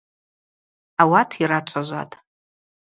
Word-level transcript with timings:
Ауат 1.01 1.29
йрачважватӏ. 1.41 2.13